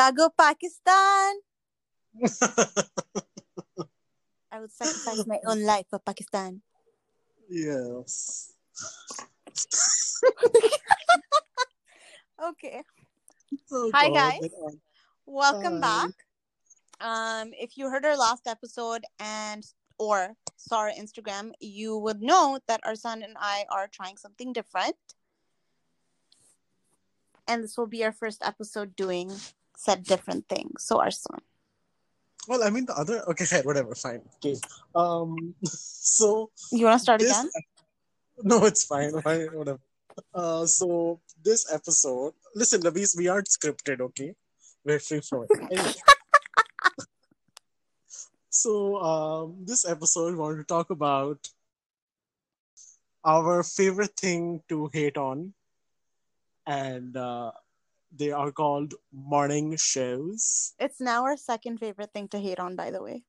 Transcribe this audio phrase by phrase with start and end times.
[0.00, 1.44] Jago Pakistan.
[4.48, 6.64] I would sacrifice my own life for Pakistan.
[7.50, 8.56] yes.
[12.40, 12.80] Okay.
[13.70, 14.48] Oh, Hi, God, guys.
[15.26, 16.08] Welcome Hi.
[16.08, 16.16] back.
[17.04, 19.60] Um, if you heard our last episode and
[20.00, 24.96] or saw our Instagram, you would know that Arslan and I are trying something different.
[27.46, 29.28] And this will be our first episode doing
[29.80, 30.84] said different things.
[30.84, 31.40] So Arslan.
[32.48, 33.22] Well, I mean the other.
[33.30, 34.22] Okay, fine, whatever, fine.
[34.36, 34.56] Okay.
[34.94, 35.54] Um.
[36.20, 37.30] So You wanna start this.
[37.30, 37.50] again?
[38.42, 39.12] No, it's fine.
[39.22, 39.80] Fine, whatever.
[40.34, 40.66] Uh.
[40.66, 42.34] So this episode.
[42.54, 44.00] Listen, Lamees, we aren't scripted.
[44.08, 44.34] Okay,
[44.84, 45.48] we're free flowing.
[45.70, 45.94] Anyway.
[48.52, 51.38] So um, this episode, we want to talk about
[53.24, 55.54] our favorite thing to hate on,
[56.66, 57.52] and uh,
[58.12, 60.74] they are called morning shows.
[60.78, 63.22] It's now our second favorite thing to hate on, by the way.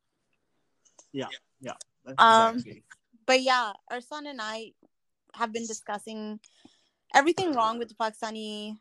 [1.13, 1.27] Yeah,
[1.59, 1.73] yeah.
[2.17, 2.83] Um, Exactly.
[3.25, 4.73] but yeah, Arslan and I
[5.35, 6.39] have been discussing
[7.13, 8.77] everything wrong with the Pakistani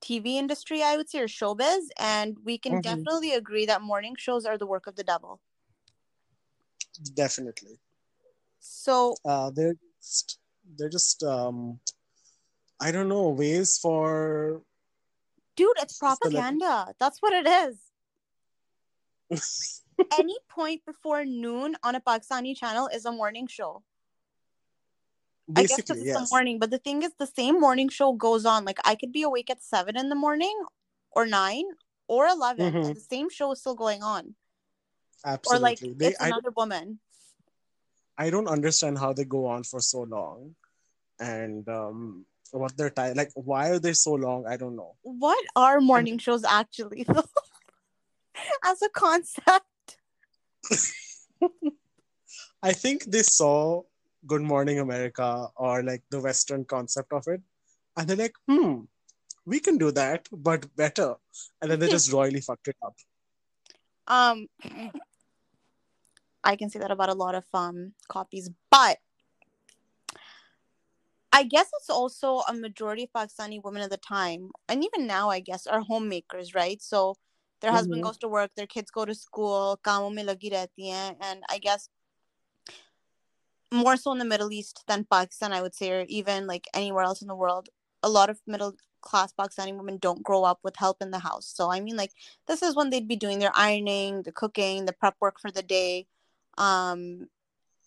[0.00, 2.82] TV industry, I would say, or showbiz, and we can Mhm.
[2.82, 5.40] definitely agree that morning shows are the work of the devil.
[7.14, 7.78] Definitely.
[8.60, 10.38] So Uh, they're just,
[10.76, 11.80] they're just um,
[12.80, 14.62] I don't know ways for
[15.58, 16.94] dude it's propaganda.
[17.00, 17.74] That's what it is.
[20.18, 23.82] Any point before noon on a pakistani channel is a morning show.
[25.56, 26.16] I guess it's yes.
[26.16, 28.64] a morning but the thing is the same morning show goes on.
[28.64, 30.56] Like i could be awake at 7 in the morning
[31.10, 31.64] or 9
[32.06, 32.86] or 11 Mhm.
[32.86, 34.34] and the same show is still going on.
[35.24, 35.56] Absolutely.
[35.56, 37.00] or like they, it's I, another woman.
[38.16, 40.54] I don't understand how they go on for so long,
[41.20, 43.30] and um, what their time like.
[43.34, 44.46] Why are they so long?
[44.46, 44.94] I don't know.
[45.02, 47.24] what are morning shows actually though
[48.64, 49.98] as a concept
[52.62, 53.82] I think they saw
[54.26, 57.40] Good Morning America or like the Western concept of it,
[57.96, 58.80] and they're like, hmm,
[59.46, 61.14] we can do that, but better.
[61.62, 62.94] And then they just royally fucked it up.
[64.08, 64.48] um
[66.50, 68.96] i can say that about a lot of um copies but
[71.32, 75.28] i guess it's also a majority of pakistani women at the time and even now
[75.30, 77.14] i guess are homemakers right so
[77.60, 78.06] their husband Mhm.
[78.08, 81.58] goes to work their kids go to school kaamon mein lagi rehti hain, and i
[81.58, 81.88] guess
[83.72, 87.04] more so in the middle east than pakistan i would say or even like anywhere
[87.04, 87.68] else in the world
[88.02, 91.46] a lot of middle class pakistani women don't grow up with help in the house
[91.46, 92.12] so i mean like
[92.46, 95.62] this is when they'd be doing their ironing, the cooking, the prep work for the
[95.62, 96.06] day.
[96.56, 97.28] Um,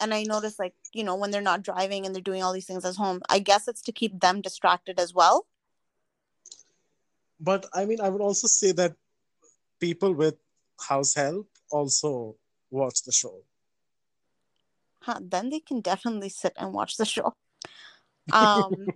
[0.02, 2.66] and I notice like, you know, when they're not driving and they're doing all these
[2.66, 5.46] things at home, I guess it's to keep them distracted as well.
[7.40, 8.96] But I mean, I would also say that
[9.80, 10.36] people with
[10.80, 12.36] house help also
[12.72, 13.44] watch the show.
[15.02, 17.36] Huh, then they can definitely sit and watch the show.
[18.32, 18.88] Um,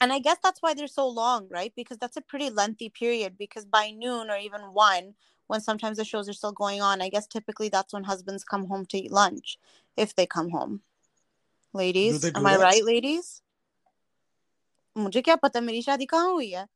[0.00, 1.72] and I guess that's why they're so long, right?
[1.76, 3.36] Because that's a pretty lengthy period.
[3.38, 5.14] Because by noon or even one,
[5.47, 8.67] when sometimes the shows are still going on, I guess typically that's when husbands come
[8.67, 9.57] home to eat lunch,
[9.97, 10.81] if they come home.
[11.73, 12.63] Ladies, they do am I that?
[12.63, 13.41] right, ladies?
[14.97, 16.67] मुझे क्या पता मेरी शादी कहाँ हुई है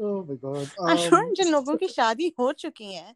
[0.00, 0.70] Oh my god.
[0.80, 3.14] I'm sure Um, जिन लोगों की शादी हो चुकी है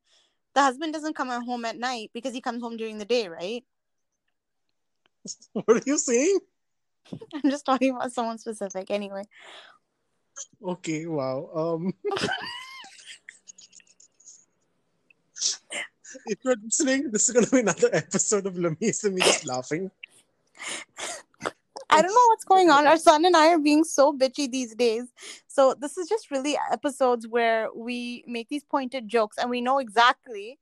[0.55, 3.65] the husband doesn't come home at night because he comes home during the day right
[5.53, 6.39] what are you saying?
[7.35, 9.25] I'm just talking about someone specific anyway
[10.64, 11.50] Okay, wow.
[11.54, 11.94] Um,
[16.26, 19.92] if you're listening, this is gonna be another episode of Lamees and me just laughing.
[21.90, 22.88] I don't know what's going on.
[22.88, 25.12] Arslan and I are being so bitchy these days.
[25.48, 29.78] So this is just really episodes where we make these pointed jokes and we know
[29.78, 30.58] exactly,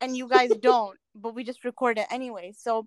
[0.00, 2.54] and you guys don't, but we just record it anyway.
[2.56, 2.86] So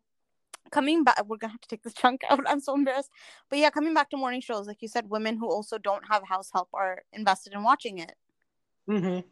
[0.69, 2.39] coming back, we're gonna have to take this chunk out.
[2.47, 3.11] I'm so embarrassed.
[3.49, 6.23] But yeah, coming back to morning shows, like you said, women who also don't have
[6.27, 8.15] house help are invested in watching it.
[8.89, 9.27] Mm-hmm.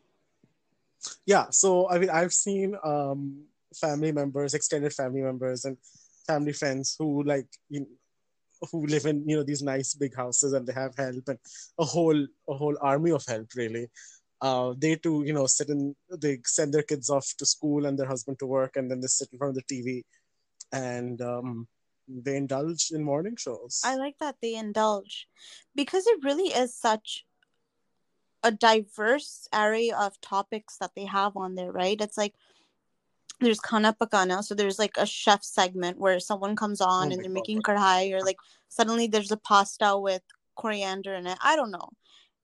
[1.25, 3.43] Yeah, so I mean, I've seen um,
[3.75, 5.77] family members, extended family members, and
[6.25, 7.87] family friends who like you know,
[8.71, 11.37] who live in you know these nice big houses and they have help and
[11.79, 12.19] a whole
[12.49, 13.87] a whole army of help really.
[14.39, 15.95] Uh, they too, you know, sit in.
[16.21, 19.07] They send their kids off to school and their husband to work, and then they
[19.07, 20.03] sit in front of the TV,
[20.71, 21.67] and um,
[22.07, 23.81] they indulge in morning shows.
[23.83, 25.27] I like that they indulge
[25.75, 27.25] because it really is such
[28.43, 31.99] a diverse array of topics that they have on there, right?
[31.99, 32.33] It's like
[33.39, 34.43] there's Khana Pakana.
[34.43, 37.33] So there's like a chef segment where someone comes on Oh and they're God.
[37.33, 38.37] making kadhai or like
[38.69, 40.21] suddenly there's a pasta with
[40.55, 41.37] coriander in it.
[41.41, 41.89] I don't know.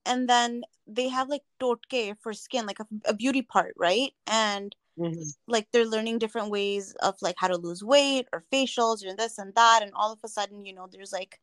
[0.06, 4.12] And then they have like totke for skin, like a, a beauty part, right?
[4.28, 5.36] And Mhm.
[5.48, 9.38] like they're learning different ways of like how to lose weight or facials or this
[9.40, 9.82] and that.
[9.82, 11.40] And all of a sudden, you know, there's like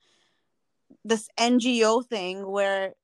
[1.05, 2.95] this NGO thing where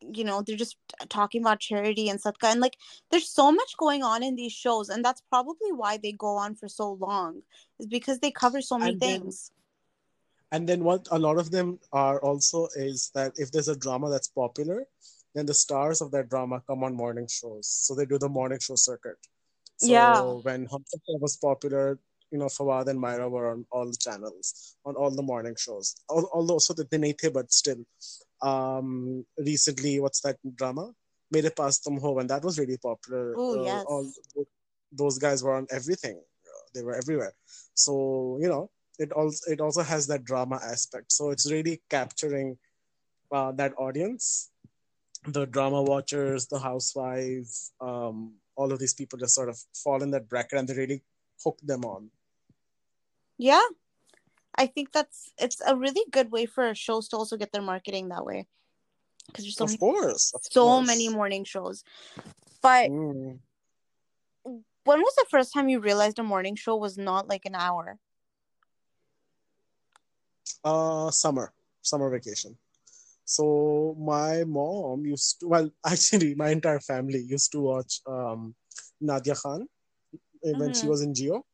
[0.00, 0.76] you know they're just
[1.08, 2.76] talking about charity and sadka and like
[3.10, 6.54] there's so much going on in these shows and that's probably why they go on
[6.54, 7.42] for so long
[7.80, 9.50] is because they cover so many And then- things
[10.52, 14.10] And then what a lot of them are also is that if there's a drama
[14.10, 14.86] that's popular,
[15.34, 17.66] then the stars of that drama come on morning shows.
[17.66, 19.18] So they do the morning show circuit.
[19.76, 20.20] So Yeah.
[20.42, 21.98] when Humsafar was popular,
[22.30, 25.94] you know, Fawad and Mahira were on all the channels, on all the morning shows.
[26.08, 27.84] Although so that they nahi the, but still.
[28.42, 30.92] Um recently, what's that drama?
[31.30, 33.34] Mere Paas Tum Ho, and that was really popular.
[33.34, 33.84] Ooh, Uh, yes.
[33.86, 34.12] all
[34.92, 36.20] those guys were on everything.
[36.74, 37.32] They were everywhere.
[37.74, 41.12] So, you know, it also it also has that drama aspect.
[41.12, 42.58] So it's really capturing
[43.32, 44.50] uh, that audience,
[45.26, 50.10] the drama watchers, the housewives, um, all of these people just sort of fall in
[50.10, 51.02] that bracket and they really
[51.44, 52.10] hook them on.
[53.38, 53.60] yeah
[54.56, 58.08] i think that's it's a really good way for shows to also get their marketing
[58.08, 58.46] that way
[59.26, 60.86] because there's so of many, course, of so course.
[60.86, 61.84] many morning shows
[62.62, 63.38] but Mm.
[64.84, 67.98] when was the first time you realized a morning show was not like an hour
[70.64, 72.56] Uh, summer, summer vacation.
[73.24, 78.54] So my mom used to, well, actually, my entire family used to watch um,
[79.00, 79.66] Nadia Khan
[80.42, 80.90] when she Mhm.
[80.90, 81.44] was in Geo.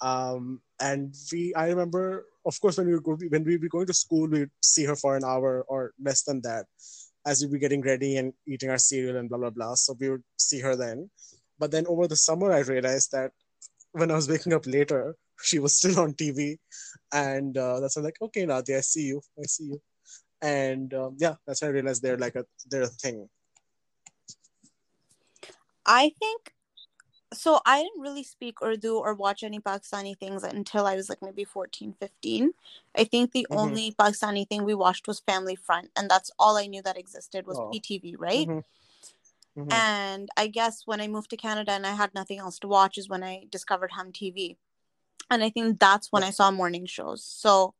[0.00, 3.94] Um, and we, I remember, of course, when we go, when we be going to
[3.94, 6.66] school, we'd see her for an hour or less than that,
[7.26, 9.74] as we'd be getting ready and eating our cereal and blah blah blah.
[9.74, 11.10] So we would see her then.
[11.58, 13.32] But then over the summer, I realized that
[13.92, 16.58] when I was waking up later, she was still on TV,
[17.12, 19.82] and uh, that's when I'm like, okay, Nadia, I see you, I see you,
[20.42, 23.28] and um, yeah, that's when I realized they're like a they're a thing.
[25.90, 26.54] I think
[27.34, 27.60] so.
[27.66, 31.44] I didn't really speak Urdu or watch any Pakistani things until I was like maybe
[31.44, 32.52] 14, 15.
[32.96, 33.56] I think the Mhm.
[33.58, 37.46] only Pakistani thing we watched was Family Front, and that's all I knew that existed
[37.46, 37.70] was Oh.
[37.72, 38.46] PTV, right?
[38.48, 38.64] Mhm.
[39.56, 39.72] Mhm.
[39.72, 42.96] And I guess when I moved to Canada and I had nothing else to watch
[42.96, 44.56] is when I discovered Hum TV.
[45.28, 46.28] And I think that's when Yeah.
[46.28, 47.24] I saw morning shows.
[47.24, 47.74] So,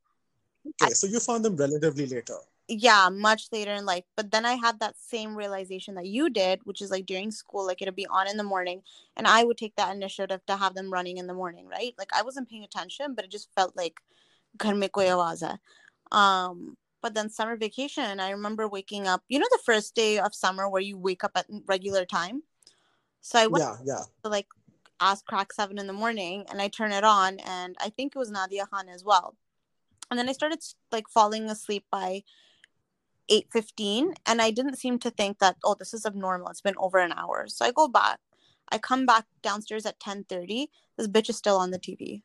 [0.83, 2.39] Okay, so you found them relatively later.
[2.71, 4.05] Yeah, much later in life.
[4.17, 7.67] But then I had that same realization that you did, which is like during school,
[7.67, 8.83] like it'll be on in the morning,
[9.17, 11.95] and I would take that initiative to have them running in the morning, right?
[11.99, 14.01] Like I wasn't paying attention, but it just felt like
[14.59, 15.59] ghar mein koi awaaz hai.
[16.13, 19.25] Um, but then summer vacation, I remember waking up.
[19.29, 22.43] You know, the first day of summer where you wake up at regular time.
[23.21, 24.03] So I went Yeah, yeah.
[24.25, 24.49] to like
[25.01, 28.19] ask crack seven in the morning and I turn it on and I think it
[28.19, 29.37] was Nadia Khan as well.
[30.11, 30.61] And then I started
[30.93, 32.23] like falling asleep by
[33.31, 36.49] 8:15 and I didn't seem to think that oh this is abnormal.
[36.49, 37.47] It's been over an hour.
[37.49, 38.19] So I go back.
[38.71, 40.69] I come back downstairs at 10:30.
[40.97, 42.23] This bitch is still on the TV.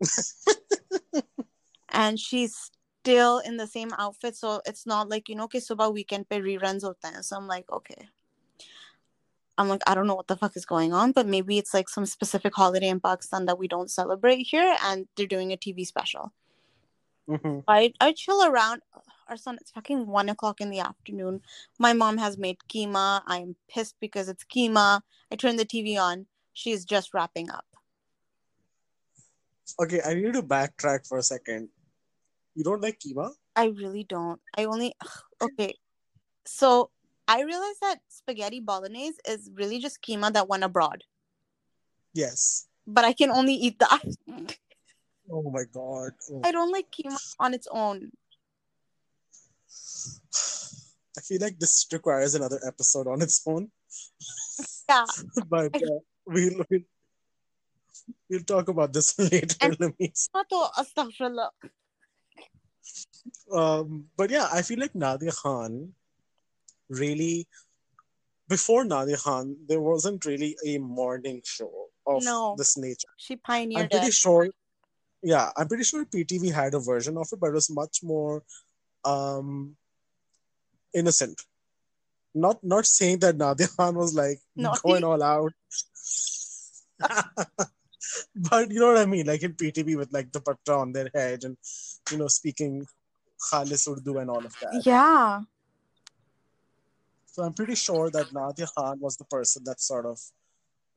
[1.88, 2.70] and she's
[3.02, 6.40] still in the same outfit so it's not like you know okay subah weekend pe
[6.40, 7.22] reruns hote hain.
[7.22, 8.08] So I'm like okay.
[9.58, 11.88] I'm like, I don't know what the fuck is going on, but maybe it's like
[11.88, 15.86] some specific holiday in Pakistan that we don't celebrate here, and they're doing a TV
[15.86, 16.32] special.
[17.28, 17.62] Mhm.
[17.68, 18.82] I I chill around.
[19.32, 21.40] Arslan, it's fucking one o'clock in the afternoon.
[21.78, 23.22] My mom has made keema.
[23.26, 25.00] I'm pissed because it's keema.
[25.30, 26.26] I turn the TV on.
[26.52, 27.64] She's just wrapping up.
[29.80, 31.70] Okay, I need to backtrack for a second.
[32.54, 33.30] You don't like keema?
[33.56, 34.40] I really don't.
[34.56, 34.94] I only
[35.40, 35.74] okay.
[36.44, 36.90] So
[37.26, 41.04] I realized that spaghetti bolognese is really just keema that went abroad,
[42.12, 42.66] Yes.
[42.86, 44.04] but I can only eat that.
[45.30, 46.12] Oh my god.
[46.30, 46.40] Oh.
[46.44, 48.10] I don't like keema on its own.
[51.16, 53.70] I feel like this requires another episode on its own,
[54.88, 55.04] Yeah.
[55.48, 56.80] but uh, we'll, we'll
[58.30, 59.54] we'll talk about this later.
[59.60, 60.28] And- Lamees.
[60.34, 61.50] Not to astaghfirullah.
[63.52, 65.92] Um, but yeah, I feel like Nadia Khan
[66.88, 67.46] really
[68.48, 71.70] before Nadia Khan, there wasn't really a morning show
[72.06, 72.54] of No.
[72.58, 73.08] this nature.
[73.16, 73.82] She pioneered.
[73.84, 74.14] I'm pretty it.
[74.14, 74.48] sure.
[75.22, 78.42] Yeah, I'm pretty sure PTV had a version of it, but it was much more
[79.04, 79.76] um
[80.94, 81.40] innocent.
[82.34, 84.80] Not not saying that Nadia Khan was like Naughty.
[84.84, 85.52] going all out.
[88.36, 89.26] but you know what I mean?
[89.26, 91.56] Like in PTV with like the patta on their head and
[92.10, 92.86] you know speaking
[93.50, 94.82] Khalis Urdu and all of that.
[94.84, 95.40] Yeah.
[97.26, 100.18] So I'm pretty sure that Nadia Khan was the person that sort of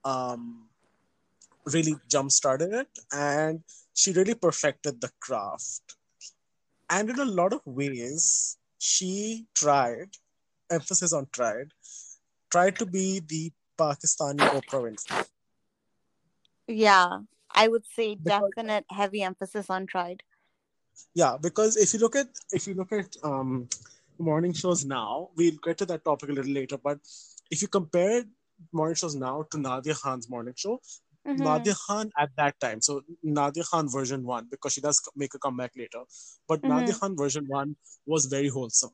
[0.03, 0.69] um
[1.65, 5.95] really jump started it and she really perfected the craft
[6.89, 10.09] and in a lot of ways she tried
[10.71, 11.71] emphasis on tried
[12.51, 13.43] tried to be the
[13.83, 15.25] pakistani oprah winfrey
[16.67, 17.19] Yeah,
[17.51, 20.23] I would say Because- definite heavy emphasis on tried.
[21.19, 22.27] yeah because if you look at
[22.57, 23.49] if you look at um
[24.27, 26.99] morning shows now we'll get to that topic a little later but
[27.55, 28.21] if you compare
[28.79, 30.75] morning shows now to nadia khan's morning show
[31.25, 31.45] Mhm.
[31.47, 32.81] nadia khan at that time.
[32.81, 36.03] So nadia khan version 1 because she does make a comeback later.
[36.47, 36.95] But nadia Mhm.
[36.95, 38.91] khan version 1 was very wholesome.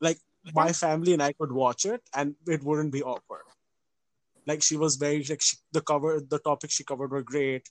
[0.00, 0.18] Like
[0.54, 3.44] my family and i could watch it and it wouldn't be awkward.
[4.46, 7.68] Like she was very like she, the cover the topics she covered were great.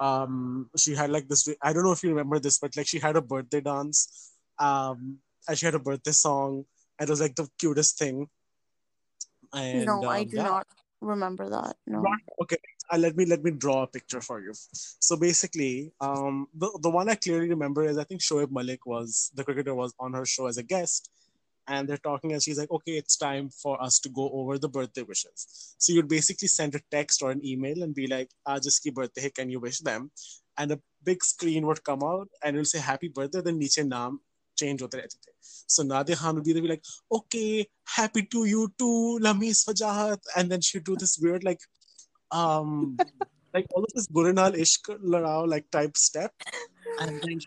[0.00, 2.98] Um she had like this i don't know if you remember this but like she
[2.98, 5.18] had a birthday dance um
[5.48, 6.64] and she had a birthday song.
[6.98, 8.28] And it was like the cutest thing.
[9.52, 10.42] And no, I um, do yeah.
[10.42, 10.66] not
[11.04, 11.76] remember that.
[11.86, 12.04] No.
[12.42, 12.58] okay
[12.92, 14.52] uh, let me let me draw a picture for you
[15.08, 19.30] so basically um the, the one i clearly remember is i think shoaib malik was
[19.34, 21.10] the cricketer was on her show as a guest
[21.66, 24.68] and they're talking and she's like okay it's time for us to go over the
[24.68, 28.94] birthday wishes so you'd basically send a text or an email and be like aaj
[28.94, 30.10] birthday can you wish them
[30.58, 34.18] and a big screen would come out and it'll say happy birthday then niche naam
[34.56, 35.32] change होते रहते थे
[35.76, 36.84] सो नादे Khan would be like
[37.18, 41.66] okay happy to you too lamees wajahat and then she'd do this weird like
[42.42, 42.96] um
[43.56, 46.48] like all of this Gurinal Ishq Larao like type step
[47.00, 47.38] and then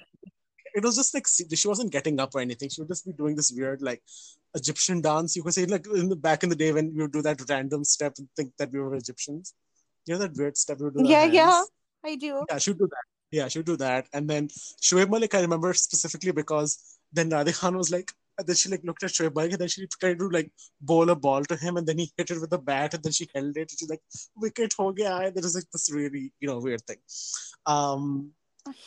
[0.78, 2.70] it was just like she wasn't getting up or anything.
[2.70, 4.02] She would just be doing this weird like
[4.54, 5.36] Egyptian dance.
[5.36, 7.42] You could say like in the back in the day when we would do that
[7.50, 9.54] random step and think that we were Egyptians.
[10.06, 11.10] You know that weird step we would do.
[11.10, 11.34] Yeah, hands.
[11.34, 11.64] yeah,
[12.06, 12.46] I do.
[12.50, 14.08] Yeah, she would do that yeah she would do that.
[14.14, 14.48] And then
[14.82, 18.12] Shoaib Malik I remember specifically because then Nadia Khan was like
[18.46, 21.16] then she like looked at Shoaib Malik and then she tried to like bowl a
[21.16, 23.58] ball to him and then he hit it with a bat and then she held
[23.58, 23.62] it.
[23.62, 24.02] And she's like
[24.36, 26.98] wicket ho gaya there was like this really you know weird thing.
[27.66, 28.32] Um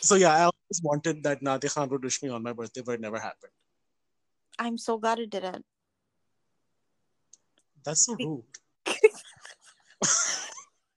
[0.01, 2.95] so yeah I always wanted that Nadia Khan would wish me on my birthday but
[2.95, 3.53] it never happened.
[4.59, 5.65] I'm so glad it didn't.
[7.85, 8.45] that's so rude.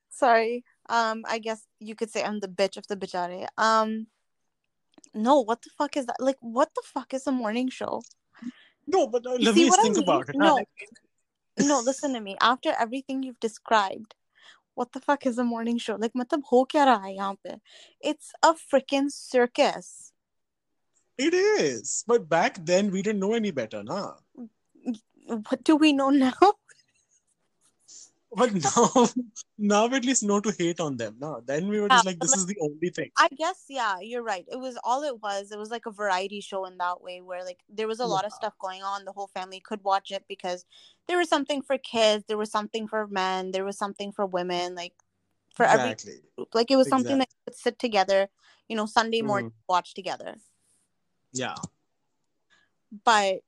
[0.09, 0.63] Sorry.
[0.89, 3.47] Um, I guess you could say I'm the bitch of the Bitcharay.
[3.57, 4.07] Um,
[5.13, 6.17] no, what the fuck is that?
[6.19, 8.01] Like, what the fuck is a morning show?
[8.87, 10.03] No, but uh, let me think I mean?
[10.03, 10.35] about it.
[10.35, 10.65] No,
[11.57, 12.35] no, listen to me.
[12.41, 14.15] After everything you've described,
[14.75, 15.95] what the fuck is a morning show?
[15.95, 17.55] Like, matlab ho kya hai yahan pe?
[18.01, 20.11] It's a freaking circus.
[21.17, 24.13] It is, but back then we didn't know any better, na.
[25.27, 26.33] What do we know now?
[28.35, 29.07] But now
[29.57, 32.35] now at least know to hate on them nah then we were just like this
[32.35, 34.45] is the only thing I guess yeah, you're right.
[34.51, 35.51] It was all it was.
[35.51, 38.25] It was like a variety show in that way where like there was a lot
[38.25, 39.05] of stuff going on.
[39.05, 40.65] The whole family could watch it because
[41.07, 44.75] there was something for kids, there was something for men, there was something for women,
[44.75, 44.93] like
[45.55, 45.95] for every
[46.35, 46.53] group.
[46.53, 48.29] Like it was something that could sit together,
[48.67, 49.73] you know, Sunday morning mm-hmm.
[49.73, 50.35] watch together.
[51.33, 51.55] yeah
[53.03, 53.41] But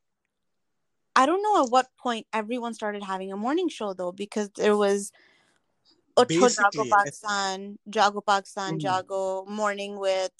[1.15, 4.75] I don't know at what point everyone started having a morning show though, because there
[4.75, 5.11] was
[6.17, 8.79] Utho Jago Pakistan, Jago Pakistan.
[8.79, 10.31] Jago Morning with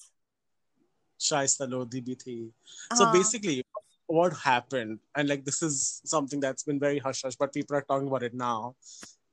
[1.20, 2.52] Shaista Lodhi bhi thi.
[2.94, 3.64] So uh, basically,
[4.08, 7.82] what happened, and like this is something that's been very hush hush, but people are
[7.82, 8.76] talking about it now,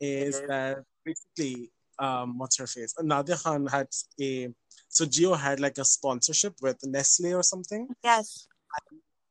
[0.01, 2.95] is that basically, um, what's her face?
[3.01, 3.89] Nadia Khan had
[4.21, 4.49] a
[4.89, 7.89] so Geo had like a sponsorship with Nestle or something.
[8.05, 8.49] yes.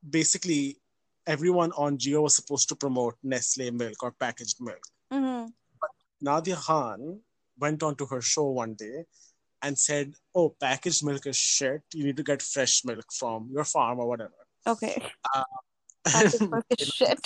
[0.10, 0.78] Basically,
[1.28, 4.84] everyone on Geo was supposed to promote Nestle milk or packaged milk.
[5.12, 5.46] hmm
[6.24, 7.20] Nadia Khan
[7.58, 9.06] went on to her show one day
[9.64, 11.82] and said, "Oh, packaged milk is shit.
[11.94, 15.02] You need to get fresh milk from your farm or whatever." Okay.
[16.06, 17.20] That is fucking shit.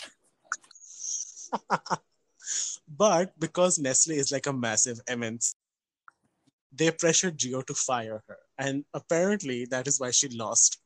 [2.88, 5.54] but because Nestle is like a massive MNC,
[6.72, 10.80] they pressured Geo to fire her, and apparently that is why she lost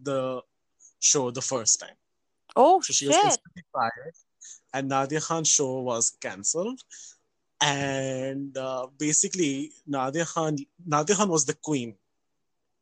[0.00, 0.42] the
[0.98, 1.96] show the first time.
[2.56, 3.24] Oh So she was shit.
[3.24, 4.14] instantly fired,
[4.72, 6.80] and Nadia Khan's show was cancelled.
[7.60, 11.96] And uh, basically, Nadia Khan, Nadia Khan was the queen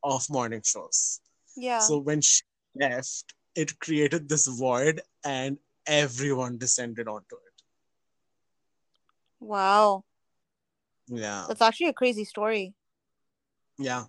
[0.03, 1.21] of morning shows.
[1.57, 1.79] Yeah.
[1.79, 2.43] So when she
[2.75, 7.63] left, it created this void, and everyone descended onto it.
[9.41, 10.05] wow.
[11.09, 12.75] Yeah, That's actually a crazy story.
[13.79, 14.05] yeah.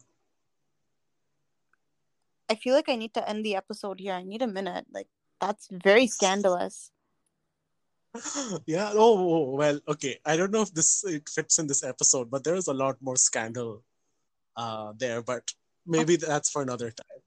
[2.49, 4.13] I feel like I need to end the episode here.
[4.13, 4.85] I need a minute.
[4.91, 5.07] Like
[5.43, 6.91] that's very scandalous.
[8.65, 8.91] yeah.
[8.93, 10.19] Oh, oh, well, okay.
[10.25, 12.95] I don't know if this it fits in this episode, but there is a lot
[13.01, 13.83] more scandal
[14.55, 15.21] uh, there.
[15.21, 15.51] But
[15.85, 17.21] maybe that's for another time.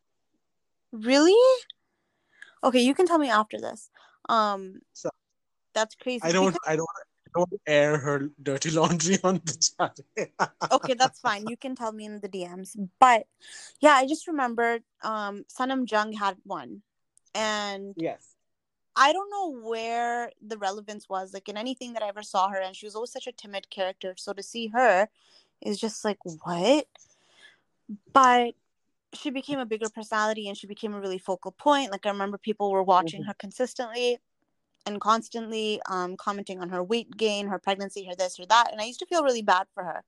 [0.93, 1.43] Really?
[2.65, 3.91] Okay, you can tell me after this.
[4.29, 5.11] Um So-
[5.77, 6.25] that's crazy.
[6.25, 6.57] I don't.
[6.57, 6.89] because- I don't.
[7.37, 9.95] don't air her dirty laundry on the chat.
[10.73, 11.45] okay, that's fine.
[11.53, 12.73] You can tell me in the DMs.
[12.99, 13.29] But
[13.85, 14.83] yeah, I just remembered
[15.13, 16.81] um Sanam Jung had one.
[17.37, 18.35] And yes.
[18.97, 22.61] I don't know where the relevance was, like in anything that I ever saw her,
[22.61, 24.15] and she was always such a timid character.
[24.17, 25.09] So to see her
[25.61, 26.87] is just like, what?
[28.13, 28.55] But
[29.13, 31.93] she became a bigger personality and she became a really focal point.
[31.93, 33.29] Like I remember people were watching mm-hmm.
[33.29, 34.19] her consistently
[34.85, 38.73] and constantly um, commenting on her weight gain, her pregnancy, her this or that.
[38.73, 40.03] And I used to feel really bad for her.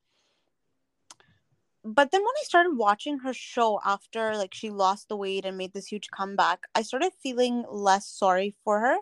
[1.85, 5.56] But then when I started watching her show after like she lost the weight and
[5.56, 8.97] made this huge comeback, I started feeling less sorry for her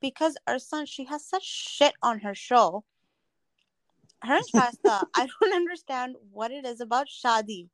[0.00, 2.84] because Arslan, she has such shit on her show.
[4.22, 7.68] Her and Shaista, I don't understand what it is about Shadi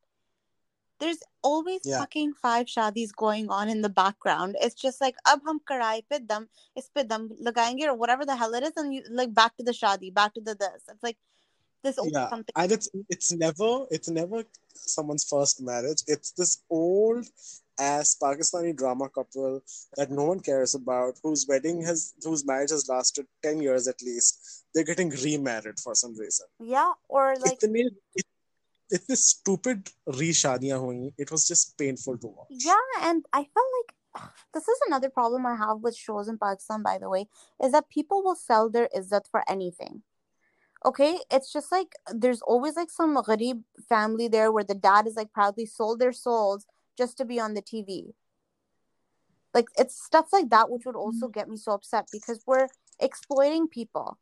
[1.03, 1.99] there's always yeah.
[1.99, 4.57] fucking five shadis going on in the background.
[4.61, 8.37] It's just like ab hum karai pe dam is pe dam lagayenge or whatever the
[8.37, 10.85] hell it is, and you like back to the shadi, back to the this.
[10.89, 11.19] It's like
[11.85, 12.53] yeah, something.
[12.57, 16.03] And it's it's never it's never someone's first marriage.
[16.07, 17.27] It's this old
[17.79, 19.61] ass Pakistani drama couple
[19.97, 24.01] that no one cares about, whose wedding has whose marriage has lasted ten years at
[24.03, 24.65] least.
[24.75, 26.47] They're getting remarried for some reason.
[26.61, 27.95] Yeah, or like it's,
[28.91, 31.13] it, this stupid reshadiya hoing.
[31.19, 32.47] It was just painful to watch.
[32.51, 33.95] Yeah, and I felt like
[34.55, 37.27] this is another problem I have with shows in Pakistan, by the way,
[37.63, 40.03] is that people will sell their izzat for anything.
[40.85, 45.17] Okay, it's just like there's always like some gharib family there where the dad is
[45.17, 46.67] like proudly sold their souls
[46.99, 48.15] just to be on the TV.
[49.55, 51.39] Like it's stuff like that which would also mm-hmm.
[51.39, 52.69] get me so upset because we're
[53.01, 54.19] exploiting people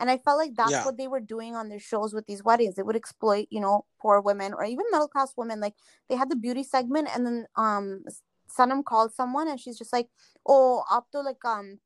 [0.00, 0.84] and i felt like that's yeah.
[0.84, 3.84] what they were doing on their shows with these weddings they would exploit you know
[4.00, 5.74] poor women or even middle class women like
[6.08, 8.04] they had the beauty segment and then um
[8.48, 10.08] sanam called someone and she's just like
[10.46, 11.78] oh aap to like um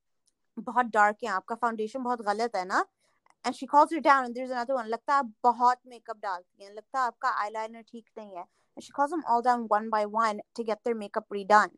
[0.58, 2.82] bahut dark hai aapka foundation bahut galat hai na
[3.43, 6.73] and she calls her down and there's another one लगता है बहुत makeup डालती हैं
[6.75, 10.05] लगता है आपका eyeliner ठीक नहीं है and she calls them all down one by
[10.05, 11.75] one to get their makeup redone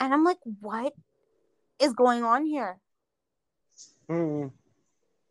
[0.00, 0.94] and I'm like what
[1.80, 2.72] is going on here
[4.10, 4.52] Mm.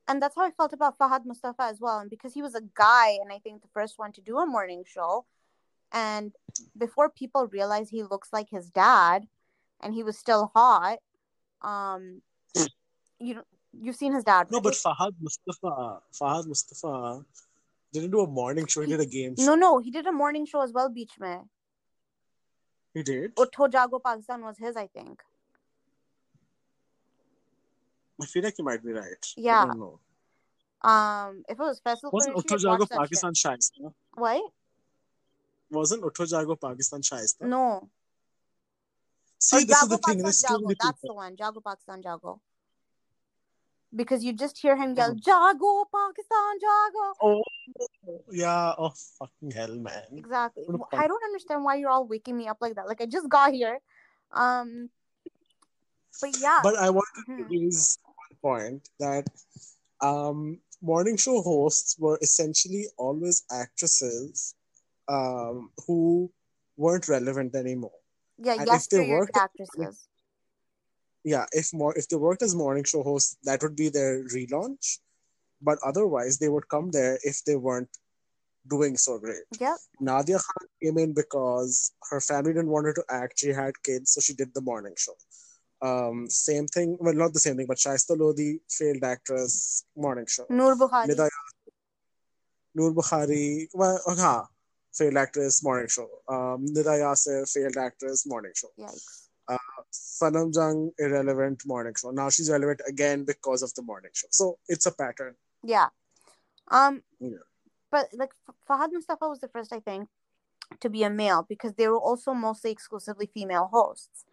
[0.07, 1.99] And that's how I felt about Fahad Mustafa as well.
[1.99, 4.45] And because he was a guy, and I think the first one to do a
[4.45, 5.25] morning show,
[5.91, 6.33] and
[6.77, 9.27] before people realize he looks like his dad,
[9.81, 10.99] and he was still hot,
[11.61, 12.21] um,
[13.19, 13.43] you
[13.80, 14.50] you've seen his dad.
[14.50, 14.64] No, right?
[14.64, 17.24] but Fahad Mustafa, Fahad Mustafa
[17.92, 18.80] didn't do a morning show.
[18.80, 19.44] He, he, did a game show.
[19.44, 20.88] No, no, he did a morning show as well.
[20.88, 21.48] Beach mein.
[22.94, 23.34] He did.
[23.36, 25.22] Utho Jago Pakistan was his, I think.
[28.20, 29.26] I feel like you might be right.
[29.36, 29.62] Yeah.
[29.62, 30.00] I don't know.
[30.82, 33.92] Um, if it was Faisal Wasn't Utho Jago Pakistan Shaista?
[34.14, 34.50] What?
[35.70, 37.42] Wasn't Utho Jago Pakistan Shaista?
[37.42, 37.88] No.
[39.40, 40.18] See, or this Jago is the thing.
[40.18, 40.68] There's Jago.
[40.80, 41.36] That's the one.
[41.38, 42.40] Jago Pakistan Jago.
[43.94, 47.14] Because you just hear him yell, Jago Pakistan Jago.
[47.22, 47.42] Oh,
[48.30, 48.74] yeah.
[48.76, 50.02] Oh, fucking hell, man.
[50.12, 50.64] Exactly.
[50.92, 52.86] I don't understand why you're all waking me up like that.
[52.86, 53.78] Like, I just got here.
[54.32, 54.90] Um,
[56.20, 56.60] but yeah.
[56.62, 57.42] But I want to hmm.
[57.50, 59.24] raise one point that
[60.00, 64.54] um, morning show hosts were essentially always actresses
[65.08, 66.30] um, who
[66.76, 67.90] weren't relevant anymore.
[68.38, 70.07] Yeah, and yes, if they worked actresses.
[71.24, 74.98] Yeah, if more if they worked as morning show hosts, that would be their relaunch.
[75.60, 77.90] But otherwise, they would come there if they weren't
[78.68, 79.42] doing so great.
[79.58, 79.76] Yeah.
[80.00, 83.40] Nadia Khan came in because her family didn't want her to act.
[83.40, 85.14] She had kids, so she did the morning show.
[85.80, 90.44] Um, same thing, well, not the same thing, but Shaista Lodhi, failed actress, morning show.
[90.48, 91.06] Noor Bukhari.
[91.08, 91.28] Nida,
[92.74, 94.42] Noor Bukhari, well, uh,
[94.92, 96.08] failed actress, morning show.
[96.28, 98.68] Um, Nida Yasir, failed actress, morning show.
[98.78, 99.27] Yikes.
[99.48, 99.56] Uh,
[99.92, 102.10] Sanam Jung, irrelevant morning show.
[102.10, 104.28] Now she's relevant again because of the morning show.
[104.30, 105.34] So it's a pattern.
[105.64, 105.88] Yeah.
[106.68, 107.02] Um.
[107.18, 107.38] Yeah.
[107.90, 108.30] But like
[108.68, 110.08] Fahad Mustafa was the first, I think,
[110.80, 114.24] to be a male because they were also mostly exclusively female hosts.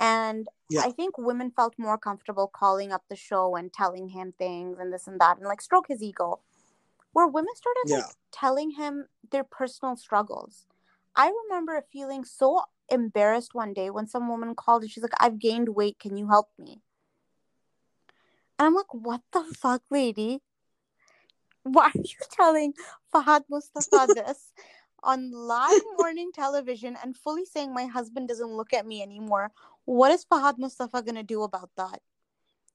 [0.00, 0.82] And yeah.
[0.82, 4.92] I think women felt more comfortable calling up the show and telling him things and
[4.92, 6.40] this and that and like stroke his ego.
[7.12, 7.96] Where women started yeah.
[7.98, 10.66] like telling him their personal struggles.
[11.16, 15.38] I remember feeling so embarrassed one day when some woman called and she's like, I've
[15.38, 15.98] gained weight.
[15.98, 16.82] Can you help me?
[18.58, 20.40] And I'm like, what the fuck, lady?
[21.62, 22.74] Why are you telling
[23.12, 24.52] Fahad Mustafa this?
[25.04, 29.52] on live morning television and fully saying my husband doesn't look at me anymore.
[29.84, 32.00] What is Fahad Mustafa gonna do about that?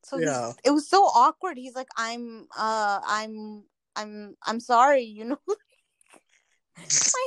[0.04, 0.54] So yeah.
[0.64, 1.58] it was so awkward.
[1.58, 3.64] He's like, I'm uh I'm
[3.96, 5.40] I'm I'm sorry, you know.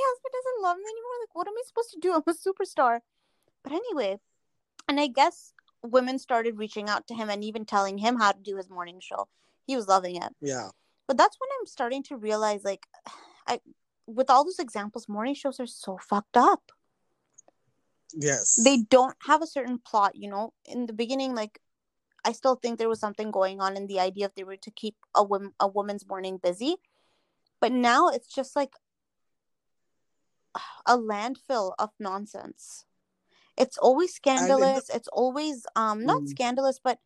[0.03, 1.17] husband doesn't love me anymore.
[1.21, 2.13] Like, what am I supposed to do?
[2.13, 2.99] I'm a superstar.
[3.63, 4.17] But anyway,
[4.87, 8.39] and I guess women started reaching out to him and even telling him how to
[8.39, 9.27] do his morning show.
[9.65, 10.29] He was loving it.
[10.41, 10.69] Yeah.
[11.07, 12.85] But that's when I'm starting to realize like
[13.47, 13.59] I
[14.05, 16.71] with all those examples, morning shows are so fucked up.
[18.13, 18.59] Yes.
[18.63, 20.53] They don't have a certain plot, you know.
[20.65, 21.59] In the beginning, like
[22.25, 24.71] I still think there was something going on in the idea if they were to
[24.71, 26.75] keep a woman a woman's morning busy.
[27.59, 28.73] But now it's just like
[30.85, 32.85] a landfill of nonsense.
[33.57, 34.89] It's always scandalous.
[34.89, 36.29] It's always um not Mm.
[36.29, 36.99] scandalous, but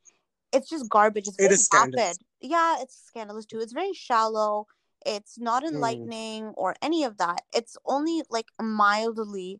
[0.53, 1.27] it's just garbage.
[1.27, 2.17] It's It very is scandalous.
[2.39, 3.59] Yeah, it's scandalous too.
[3.59, 4.67] It's very shallow.
[5.05, 5.69] It's not Mm.
[5.73, 7.43] enlightening or any of that.
[7.53, 9.59] It's only like mildly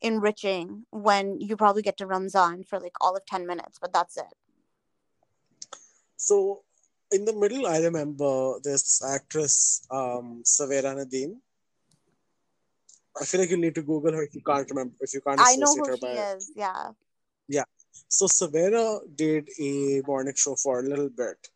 [0.00, 4.16] enriching when you probably get to Ramzan for like all of 10 minutes, but that's
[4.16, 4.32] it.
[6.16, 6.62] So
[7.10, 11.40] in the middle, I remember this actress, um, Savera Nadeem.
[13.20, 14.56] I feel like you need to Google her if you mm-hmm.
[14.56, 16.12] can't remember, if you can't I know who her she by.
[16.34, 16.52] is.
[16.56, 16.90] Yeah.
[17.48, 17.64] Yeah.
[18.08, 21.48] So Savera did a morning show for a little bit,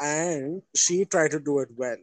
[0.00, 1.96] and she tried to do it well.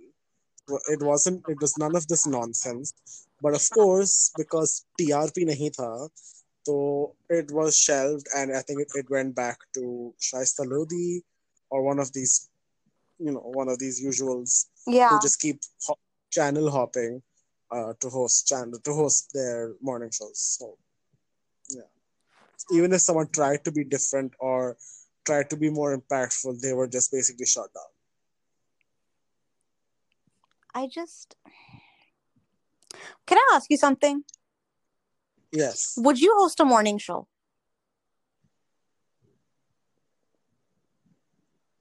[0.87, 1.43] It wasn't.
[1.49, 2.93] It was none of this nonsense.
[3.41, 6.09] But of course, because TRP nahi tha,
[6.63, 11.21] so it was shelved, and I think it, it went back to Shaista Lodhi
[11.69, 12.49] or one of these,
[13.17, 15.09] you know, one of these usuals Yeah.
[15.09, 15.97] who just keep ho-
[16.29, 17.23] channel hopping
[17.71, 20.39] uh, to host channel to host their morning shows.
[20.39, 20.77] So
[21.69, 21.89] yeah,
[22.71, 24.77] even if someone tried to be different or
[25.25, 27.91] tried to be more impactful, they were just basically shut down.
[30.73, 31.35] I just.
[33.25, 34.23] Can I ask you something?
[35.51, 35.95] Yes.
[35.97, 37.27] Would you host a morning show?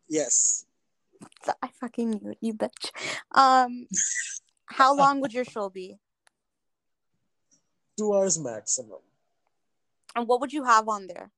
[0.08, 0.66] Yes.
[1.62, 2.90] I fucking knew it, you bitch.
[3.32, 3.86] Um,
[4.70, 5.98] how long would your show be?
[7.98, 9.02] Two hours maximum.
[10.14, 11.30] And what would you have on there?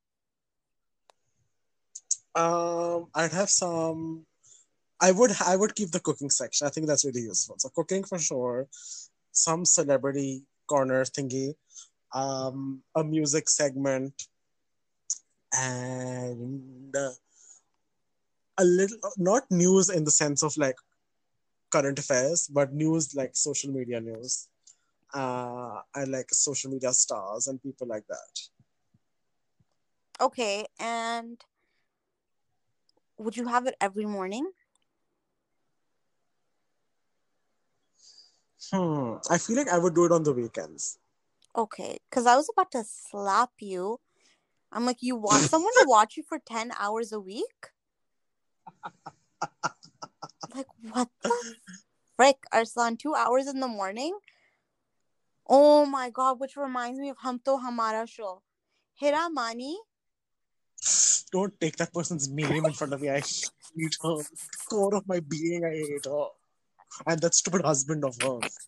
[2.34, 4.26] Um, I'd have some.
[5.00, 6.66] I would I would keep the cooking section.
[6.66, 7.56] I think that's really useful.
[7.58, 8.68] So cooking for sure.
[9.32, 11.54] Some celebrity corner thingy.
[12.14, 14.28] Um, a music segment,
[15.52, 17.12] and uh,
[18.58, 20.76] a little not news in the sense of like
[21.72, 24.48] current affairs, but news like social media news.
[25.14, 28.48] Uh, I like social media stars and people like that.
[30.20, 31.44] Okay, and
[33.16, 34.52] would you have it every morning?
[38.72, 39.18] Hmm.
[39.30, 40.98] I feel like I would do it on the weekends.
[41.56, 44.00] Okay, because I was about to slap you.
[44.72, 47.70] I'm like, you want someone to watch you for 10 hours a week?
[50.54, 51.54] like, what the
[52.16, 52.96] frick, Arslan?
[52.96, 54.18] Two hours in the morning?
[55.48, 58.42] Oh my god, which reminds me of Hum To Hamara show.
[58.94, 59.78] Hira Mani.
[61.30, 63.10] Don't take that person's name in front of me.
[63.10, 64.16] I hate her.
[64.68, 66.26] Core of my being, I hate her.
[67.06, 68.58] And that stupid husband of hers.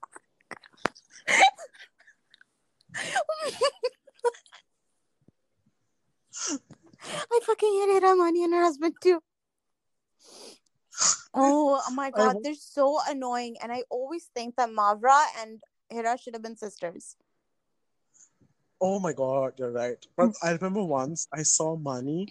[7.30, 9.20] I fucking hate Hira Mani and her husband too.
[11.34, 13.56] Oh, my god, they're so annoying.
[13.62, 17.16] And I always think that Mavra and Hira should have been sisters.
[18.80, 19.98] Oh my god, you're right.
[20.16, 20.34] But mm.
[20.42, 22.28] I remember once I saw Mani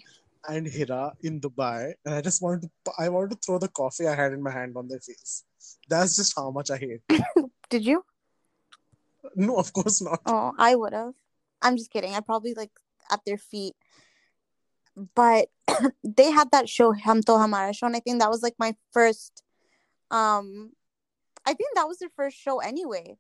[0.48, 4.08] and Hira in Dubai, and I just wanted to I wanted to throw the coffee
[4.08, 5.44] I had in my hand on their face.
[5.90, 7.02] That's just how much I hate.
[7.70, 8.04] Did you?
[9.36, 10.20] No, of course not.
[10.26, 11.14] Oh, I would have.
[11.62, 12.14] I'm just kidding.
[12.14, 12.72] I probably like
[13.10, 13.76] at their feet.
[14.96, 15.50] But
[16.04, 18.76] they had that show Hum To Hamara show, and I think that was like my
[18.92, 19.44] first.
[20.12, 20.72] Um,
[21.46, 23.18] I think that was their first show anyway.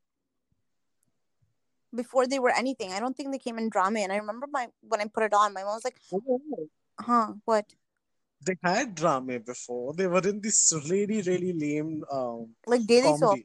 [1.93, 3.99] Before they were anything, I don't think they came in drama.
[3.99, 6.41] And I remember my when I put it on, my mom was like, Oh,
[6.99, 7.65] "Huh, what?
[8.45, 9.93] They had drama before.
[9.93, 13.39] They were in this really, really lame um, Like daily soap?"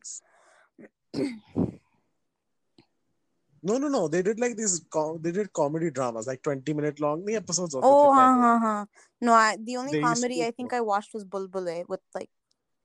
[3.62, 4.08] No, no, no.
[4.08, 4.84] They did like these.
[4.90, 7.24] Com- they did comedy dramas, like twenty minute long.
[7.24, 7.74] The episodes.
[7.74, 8.86] Of oh, ha, ha, ha.
[9.20, 10.46] No, I, the only they comedy to...
[10.46, 12.30] I think I watched was Bulbulay, with like,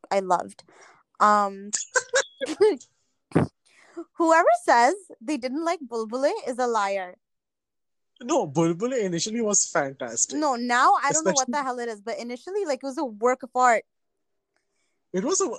[0.10, 0.64] I loved.
[1.20, 1.70] Um,
[4.14, 7.16] whoever says they didn't like Bulbulay is a liar.
[8.22, 10.40] No, Bulbulay initially was fantastic.
[10.40, 11.32] No, now I don't Especially...
[11.32, 13.84] know what the hell it is, but initially, like, it was a work of art.
[15.14, 15.50] It was a,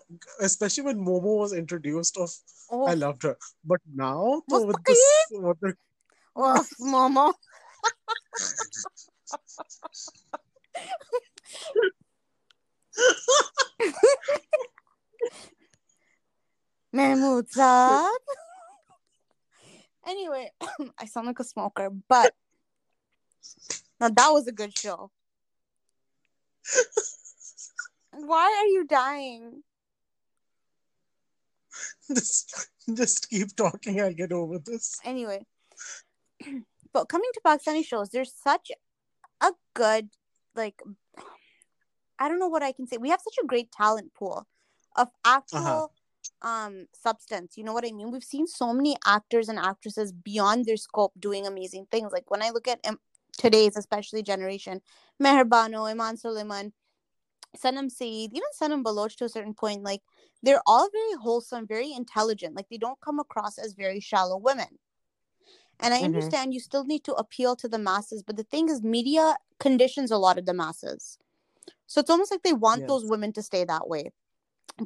[0.40, 2.18] especially when Momo was introduced.
[2.18, 2.30] Of
[2.70, 4.98] Oh, I loved her, but now so with this,
[5.30, 5.74] what the,
[6.34, 7.34] oh Momo.
[16.92, 18.10] Mahmood Saab.
[20.06, 20.50] Anyway,
[20.98, 22.34] I sound like a smoker, but
[24.00, 25.10] Now that was a good show.
[28.16, 29.62] Why are you dying?
[32.14, 34.00] just, just keep talking.
[34.00, 35.00] I'll get over this.
[35.04, 35.44] Anyway,
[36.92, 38.70] but coming to Pakistani shows, there's such
[39.42, 40.10] a good,
[40.54, 40.80] like,
[42.18, 42.96] I don't know what I can say.
[42.96, 44.46] We have such a great talent pool
[44.96, 45.86] of actual Uh-huh.
[46.42, 47.56] um substance.
[47.56, 48.10] You know what I mean?
[48.12, 52.12] We've seen so many actors and actresses beyond their scope doing amazing things.
[52.12, 52.98] Like when I look at um,
[53.36, 54.80] today's, especially generation,
[55.20, 56.72] Meher Bano, Iman Suleiman,
[57.56, 60.02] Sanam Saeed, even Sanam Baloch to a certain point, like
[60.42, 62.54] they're all very wholesome, very intelligent.
[62.56, 64.78] Like they don't come across as very shallow women.
[65.80, 66.04] And I Mhm.
[66.04, 70.10] understand you still need to appeal to the masses, but the thing is, media conditions
[70.10, 71.18] a lot of the masses.
[71.86, 74.12] So it's almost like they want those women to stay that way.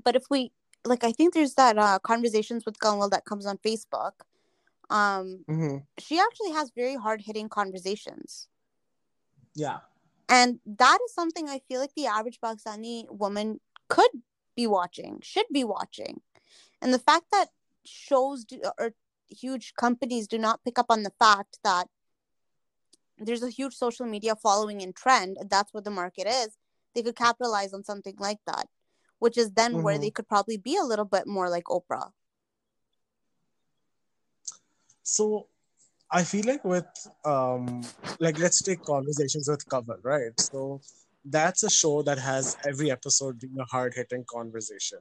[0.04, 0.52] But if we,
[0.84, 4.12] like, I think there's that uh, conversations with Kanwal that comes on Facebook.
[4.90, 8.48] Um, hmm she actually has very hard hitting conversations.
[9.54, 9.80] Yeah.
[10.28, 14.10] And that is something I feel like the average Pakistani woman could
[14.54, 16.20] be watching, should be watching.
[16.82, 17.48] And the fact that
[17.84, 18.92] shows do, or
[19.28, 21.88] huge companies do not pick up on the fact that
[23.16, 26.56] there's a huge social media following and trend, and that's what the market is,
[26.94, 28.68] they could capitalize on something like that,
[29.18, 30.02] which is then where Mhm.
[30.02, 32.12] they could probably be a little bit more like Oprah.
[35.02, 35.48] So
[36.10, 36.86] I feel like with
[37.24, 37.82] um
[38.18, 40.38] like let's take conversations with Kanwal, right?
[40.40, 40.80] So
[41.24, 44.98] that's a show that has every episode being a hard hitting conversation.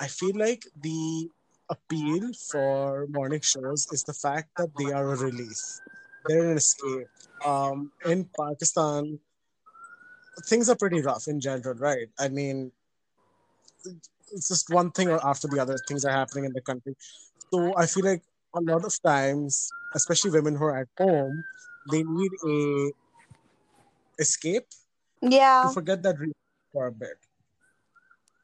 [0.00, 1.28] I feel like the
[1.68, 5.58] appeal for morning shows is the fact that they are a relief.
[6.26, 7.08] They're an escape.
[7.44, 9.18] Um in Pakistan,
[10.46, 12.08] things are pretty rough in general, right?
[12.18, 12.72] I mean
[14.32, 16.96] it's just one thing after the other things are happening in the country.
[17.52, 18.22] So I feel like
[18.56, 21.44] a lot of times, especially women who are at home,
[21.90, 22.92] they need a
[24.18, 24.66] escape
[25.22, 25.62] Yeah.
[25.62, 26.16] to forget that
[26.72, 27.18] for a bit.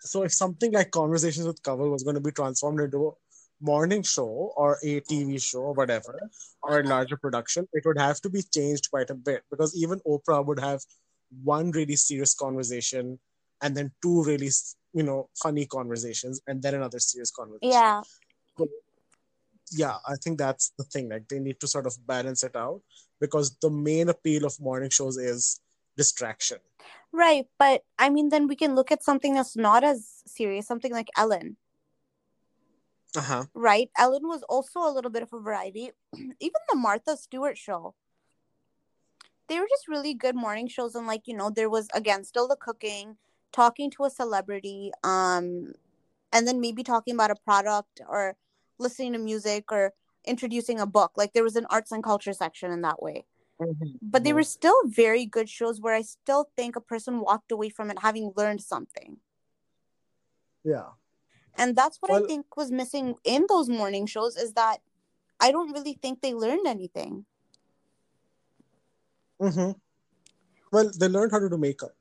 [0.00, 3.12] So if something like Conversations with Kanwal was going to be transformed into a
[3.60, 6.28] morning show or a TV show or whatever,
[6.62, 10.00] or a larger production, it would have to be changed quite a bit because even
[10.00, 10.80] Oprah would have
[11.42, 13.18] one really serious conversation
[13.62, 14.50] and then two really,
[14.92, 17.70] you know, funny conversations and then another serious conversation.
[17.70, 18.02] Yeah.
[19.72, 21.08] Yeah, I think that's the thing.
[21.08, 22.82] Like they need to sort of balance it out
[23.20, 25.60] because the main appeal of morning shows is
[25.96, 26.58] distraction.
[27.12, 27.46] Right.
[27.58, 31.08] But I mean, then we can look at something that's not as serious, something like
[31.16, 31.56] Ellen.
[33.14, 33.44] Uh huh.
[33.52, 33.90] right?
[33.98, 35.90] Ellen was also a little bit of a variety.
[36.16, 37.94] Even the Martha Stewart show.
[39.48, 42.48] They were just really good morning shows and like, you know, there was again still
[42.48, 43.18] the cooking,
[43.52, 45.74] talking to a celebrity, um
[46.32, 48.36] and then maybe talking about a product or
[48.82, 49.92] listening to music or
[50.26, 51.12] introducing a book.
[51.16, 53.24] Like there was an arts and culture section in that way.
[54.00, 57.68] But they were still very good shows where I still think a person walked away
[57.68, 59.18] from it having learned something.
[60.64, 60.88] Yeah.
[61.56, 64.78] And that's what I think was missing in those morning shows is that
[65.38, 67.24] I don't really think they learned anything.
[69.40, 69.72] Mm-hmm.
[70.72, 71.94] Well, they learned how to do makeup.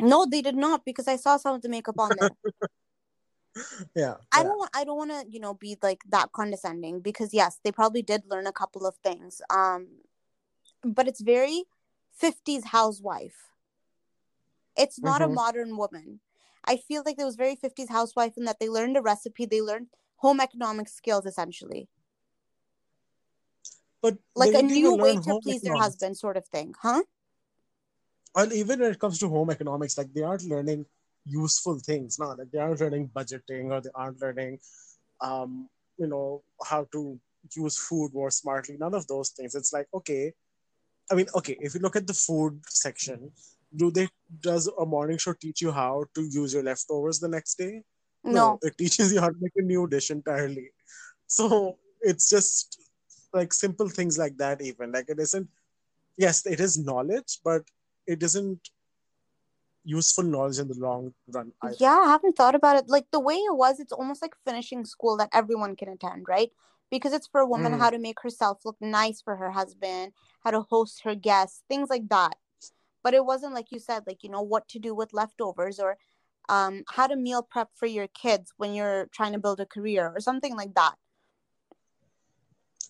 [0.00, 2.30] No, they did not because I saw some of the makeup on there.
[3.94, 4.16] Yeah.
[4.32, 7.60] I don't want I don't want to, you know, be like that condescending because yes,
[7.62, 9.40] they probably did learn a couple of things.
[9.50, 10.02] Um
[10.84, 11.64] but it's very
[12.12, 13.50] 50s housewife.
[14.76, 15.34] It's not a Mhm.
[15.34, 16.20] modern woman.
[16.64, 19.60] I feel like it was very 50s housewife in that they learned a recipe, they
[19.60, 21.88] learned home economic skills essentially.
[24.00, 27.02] But Like a new way to please their husband sort of thing, huh?
[28.34, 30.86] Well, even when it comes to home economics, like they aren't learning
[31.28, 32.18] useful things.
[32.18, 34.58] No, like they aren't learning budgeting or they aren't learning,
[35.20, 37.18] um, you know, how to
[37.56, 38.76] use food more smartly.
[38.78, 39.54] None of those things.
[39.54, 40.32] It's like okay,
[41.10, 43.30] I mean, okay, if you look at the food section,
[43.74, 44.08] do they
[44.40, 47.82] does a morning show teach you how to use your leftovers the next day?
[48.24, 48.58] No.
[48.62, 50.70] it teaches you how to make a new dish entirely.
[51.26, 52.80] So it's just
[53.34, 54.62] like simple things like that.
[54.62, 55.48] Even like it isn't.
[56.16, 57.62] Yes, it is knowledge, but
[58.06, 58.60] it isn't
[59.88, 61.52] useful knowledge in the long run.
[61.62, 62.88] I Yeah, I haven't thought about it.
[62.88, 66.50] Like the way it was, it's almost like finishing school that everyone can attend, right?
[66.90, 67.78] Because it's for a woman Mm.
[67.78, 70.12] how to make herself look nice for her husband,
[70.44, 72.36] how to host her guests, things like that.
[73.02, 75.98] But it wasn't like you said, like, you know, what to do with leftovers or
[76.48, 80.12] um, how to meal prep for your kids when you're trying to build a career
[80.14, 80.96] or something like that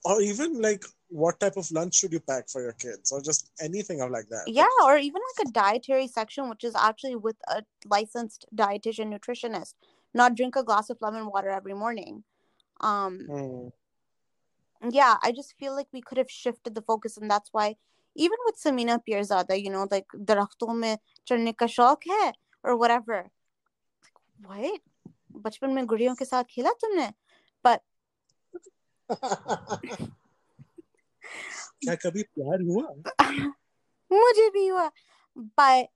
[0.04, 3.50] or even like what type of lunch should you pack for your kids or just
[3.60, 4.44] anything of like that?
[4.46, 9.74] Yeah or even like a dietary section which is actually with a licensed dietitian nutritionist.
[10.14, 12.24] Not drink a glass of lemon water every morning.
[12.80, 13.72] Um mm.
[14.90, 17.74] yeah i just feel like we could have shifted the focus and that's why
[18.14, 22.32] even with samina pirzada you know like darkhton mein chadne ka shauk hai
[22.62, 23.30] or whatever.
[24.48, 24.80] Like, what?
[25.32, 27.12] Bachpan mein guriyon ke saath khela tumne?
[27.62, 27.82] But
[35.56, 35.88] but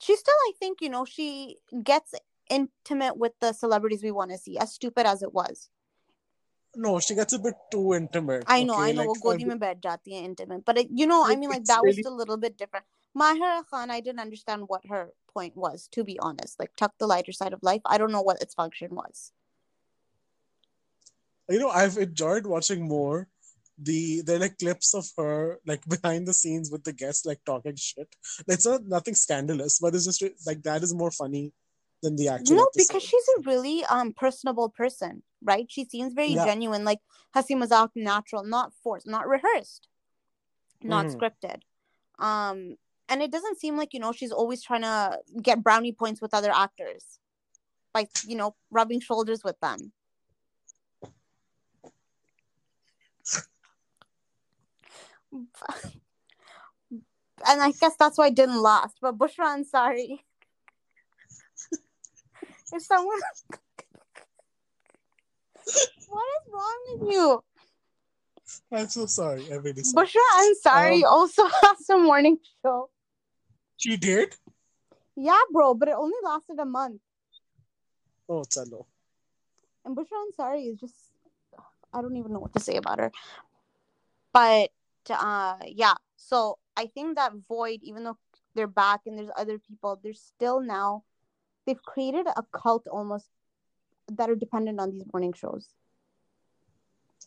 [0.00, 2.14] she still i think you know she gets
[2.50, 5.70] intimate with the celebrities we want to see as stupid as it was
[6.76, 9.58] no she gets a bit too intimate i know okay, i know like, godi mein
[9.58, 11.96] baith jati intimate but it, you know i mean like that really...
[11.96, 12.84] was a little bit different
[13.18, 16.60] Mahira Khan, I didn't understand what her point was, to be honest.
[16.60, 17.80] Like, tuck the lighter side of life.
[17.84, 19.32] I don't know what its function was
[21.48, 23.28] you know i've enjoyed watching more
[23.80, 27.76] the they're like clips of her like behind the scenes with the guests like talking
[27.76, 28.08] shit
[28.48, 31.52] it's not nothing scandalous but it's just like that is more funny
[32.02, 32.76] than the actual no, episode.
[32.76, 35.66] because she's a really um personable person, right?
[35.68, 36.44] She seems very Yeah.
[36.44, 37.00] genuine, like
[37.34, 39.88] Hasi Mazak, natural, not forced, not rehearsed,
[40.82, 41.16] not Mhm.
[41.16, 41.62] scripted.
[42.18, 42.76] Um,
[43.08, 46.34] and it doesn't seem like you know she's always trying to get brownie points with
[46.34, 47.18] other actors
[47.92, 49.92] by you know rubbing shoulders with them.
[57.46, 58.96] and I guess that's why it didn't last.
[59.00, 60.18] But Bushra Ansari,
[62.72, 63.18] if someone,
[66.08, 67.42] what is wrong with you?
[68.72, 72.88] i'm so sorry i'm really sorry Bushra Ansari Um, also has a morning show.
[73.76, 74.34] she did
[75.16, 77.00] Yeah, bro, but it only lasted a month.
[78.28, 78.86] oh chalo.
[79.84, 80.94] And Bushra Ansari is just,
[81.92, 83.12] I don't even know what to say about her.
[84.32, 84.70] But
[85.10, 88.18] uh, yeah, so I think that Void, even though
[88.54, 91.04] they're back and there's other people, they're still now,
[91.66, 93.28] they've created a cult almost
[94.12, 95.68] that are dependent on these morning shows.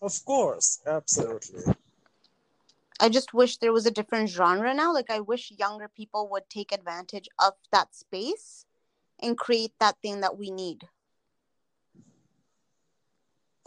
[0.01, 1.63] of course absolutely
[2.99, 4.93] I just wish there was a different genre now.
[4.93, 8.67] Like, I wish younger people would take advantage of that space
[9.19, 10.87] and create that thing that we need.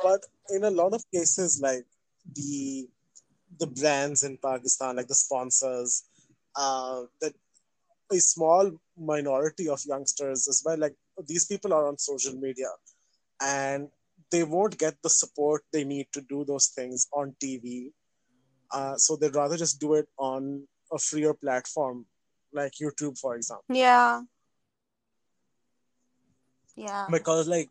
[0.02, 1.84] But in a lot of cases like
[2.34, 2.88] the
[3.58, 6.04] the brands in pakistan like the sponsors
[6.56, 7.32] uh that
[8.12, 10.94] a small minority of youngsters as well like
[11.26, 12.70] these people are on social media
[13.40, 13.88] and
[14.30, 17.90] they won't get the support they need to do those things on tv
[18.72, 22.04] uh, so they'd rather just do it on a freer platform
[22.52, 24.22] like youtube for example Yeah.
[26.76, 27.06] Yeah.
[27.10, 27.70] because like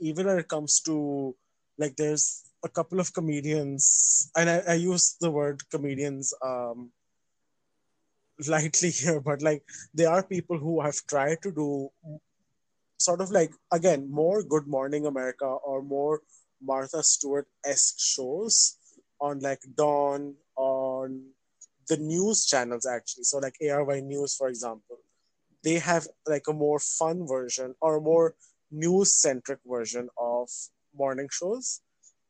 [0.00, 1.34] even when it comes to
[1.78, 6.90] like there's a couple of comedians and I, I use the word comedians um
[8.48, 11.90] lightly here but like there are people who have tried to do
[12.96, 16.20] sort of like again more good morning america or more
[16.62, 18.78] martha stewart-esque shows
[19.20, 21.22] on like dawn on
[21.88, 23.24] the news channels actually.
[23.24, 24.98] So like ARY news for example
[25.62, 28.34] they have like a more fun version or a more
[28.74, 30.48] news centric version of
[30.96, 31.80] morning shows.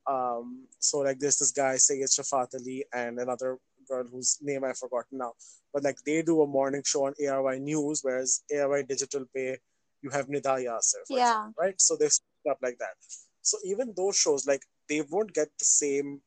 [0.06, 4.78] Um, so like there's this guy Sayed Shafat Ali and another girl whose name I've
[4.78, 5.32] forgotten now.
[5.72, 9.58] But like they do a morning show on ARY News, whereas ARY Digital Pay,
[10.02, 11.22] you have Nida Yasir, Yeah.
[11.22, 11.80] example, right?
[11.80, 12.94] So they split up like that.
[13.42, 16.20] So even those shows, like they won't get the same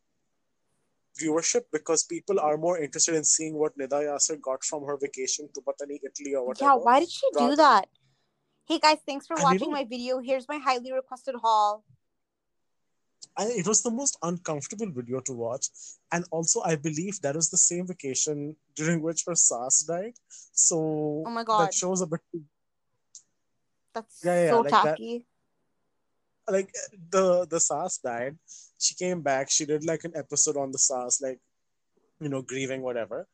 [1.22, 5.50] viewership because people are more interested in seeing what Nida Yasir got from her vacation
[5.54, 6.72] to Patani, Italy or whatever.
[6.72, 7.88] Yeah, why did she do that?
[8.68, 10.20] Hey guys, thanks for you watching my video.
[10.20, 11.86] Here's my highly requested haul.
[13.38, 15.70] I, it was the most uncomfortable video to watch.
[16.12, 20.16] And also, I believe that was the same vacation during which her Sas died.
[20.52, 21.62] So Oh my God.
[21.62, 22.20] that shows a bit
[23.94, 25.00] That's Yeah, yeah, so like that.
[26.50, 26.74] like
[27.10, 28.38] the the Sas died.
[28.78, 29.50] She came back.
[29.50, 31.40] She did like an episode on the Sas, like
[32.20, 33.28] you know, grieving whatever.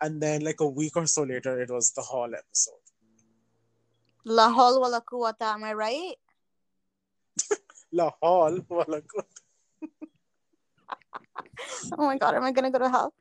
[0.00, 2.89] And then like a week or so later, it was the Haul episode.
[4.24, 5.02] La haul wala
[5.40, 6.14] am I right?
[7.92, 9.02] La Hall, wala.
[11.98, 13.12] Oh my god, am I gonna go to hell?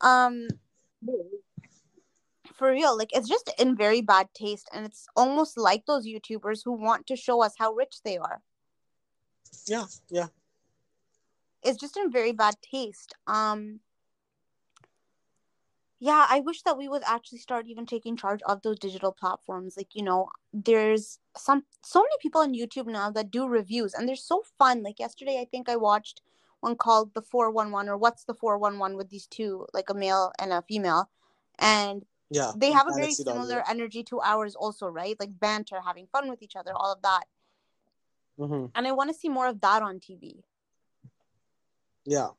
[0.00, 0.48] Um
[2.54, 6.60] for real, like it's just in very bad taste, and it's almost like those YouTubers
[6.64, 8.42] who want to show us how rich they are.
[9.66, 10.28] Yeah, yeah.
[11.62, 13.14] It's just in very bad taste.
[13.26, 13.80] Um
[16.02, 19.76] yeah, I wish that we would actually start even taking charge of those digital platforms.
[19.76, 24.08] Like, you know, there's some so many people on YouTube now that do reviews and
[24.08, 24.82] they're so fun.
[24.82, 26.20] Like yesterday I think I watched
[26.58, 30.52] one called the 411 or what's the 411 with these two, like a male and
[30.52, 31.08] a female.
[31.60, 32.50] And Yeah.
[32.56, 35.14] they have a very similar energy to ours also, right?
[35.20, 37.28] Like banter, having fun with each other, all of that.
[38.40, 38.72] Mhm.
[38.74, 40.42] And I want to see more of that on TV.
[42.04, 42.30] Yeah.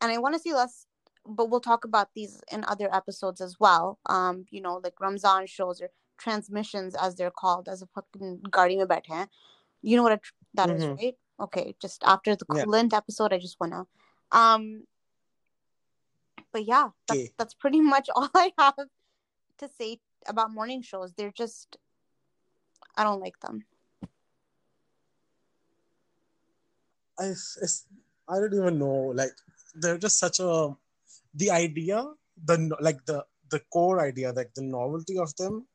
[0.00, 0.86] And I want to see less
[1.28, 3.98] but we'll talk about these in other episodes as well.
[4.06, 8.80] Um, you know, like Ramzan shows or transmissions as they're called as a fucking guardian
[8.80, 9.26] about hain.
[9.82, 10.20] You know what a,
[10.54, 10.92] that mm-hmm.
[10.92, 11.14] is, right?
[11.40, 12.64] Okay, just after the yeah.
[12.64, 13.86] Clint episode, I just wanna.
[14.32, 14.84] Um,
[16.52, 17.30] but yeah, that's, okay.
[17.38, 18.74] that's pretty much all I have
[19.58, 21.12] to say about morning shows.
[21.12, 21.76] They're just,
[22.96, 23.64] I don't like them.
[27.18, 27.32] I,
[28.28, 29.12] I don't even know.
[29.14, 29.32] Like,
[29.74, 30.76] they're just such a
[31.38, 32.04] the idea,
[32.44, 35.66] the like the the core idea, like the novelty of them,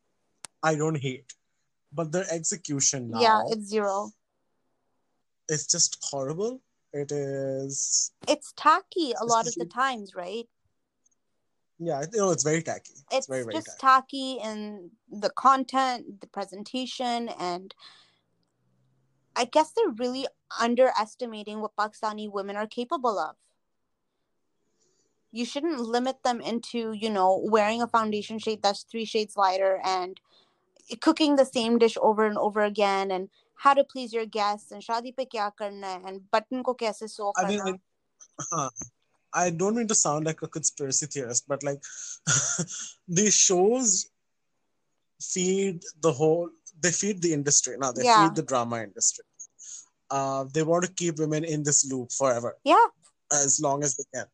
[0.61, 1.33] I don't hate,
[1.91, 4.11] but their execution now Yeah, it's zero.
[5.49, 6.61] it's just horrible.
[6.93, 10.47] It is, It's tacky a lot of the times, right?
[11.79, 12.93] yeah, you know, it's very tacky.
[12.93, 13.81] It's, it's very very just tacky.
[13.81, 17.73] tacky in the content, the presentation, and
[19.35, 20.27] I guess they're really
[20.61, 23.35] underestimating what Pakistani women are capable of.
[25.33, 29.81] You shouldn't limit them into, you know, wearing a foundation shade that's three shades lighter
[29.83, 30.21] and
[31.01, 34.83] cooking the same dish over and over again and how to please your guests and
[34.83, 37.79] shadi pe kya karna hai and button ko kaise sew I mean, karna.
[38.51, 38.69] I,
[39.45, 41.81] I don't mean to sound like a conspiracy theorist, but like
[43.07, 44.07] these shows
[45.19, 47.75] feed the whole they feed the industry.
[47.79, 48.27] Now they Yeah.
[48.27, 49.25] feed the drama industry.
[50.11, 52.55] Uh, they want to keep women in this loop forever.
[52.63, 52.85] Yeah,
[53.31, 54.27] as long as they can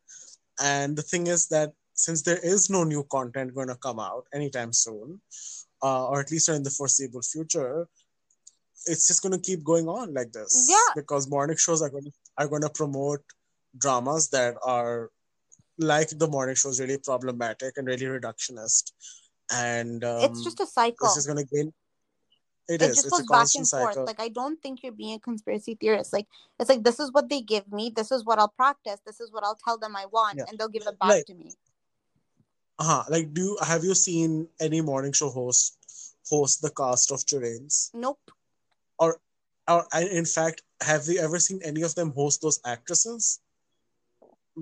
[0.60, 4.26] and the thing is that since there is no new content going to come out
[4.34, 5.20] anytime soon
[5.84, 7.88] uh, or at least in the foreseeable future
[8.86, 10.94] it's just going to keep going on like this Yeah.
[10.96, 13.22] because morning shows are going to are going to promote
[13.78, 15.10] dramas that are
[15.78, 18.92] like the morning shows really problematic and really reductionist
[19.52, 21.08] and um, it's just a cycle.
[21.08, 21.74] this is going to gain
[22.70, 24.08] it it is just it's goes back and cycle forth.
[24.08, 26.14] Like I don't think you're being a conspiracy theorist.
[26.14, 26.28] Like
[26.60, 29.32] it's like this is what they give me, this is what I'll practice, this is
[29.32, 30.46] what I'll tell them I want, Yeah.
[30.48, 31.52] and they'll give it back Like- to me.
[32.82, 35.78] uh-huh like do you have you seen any morning show host
[36.30, 37.90] host the cast of Churails?
[37.94, 38.32] Nope.
[39.00, 39.20] or
[39.94, 43.40] and in fact have we ever seen any of them host those actresses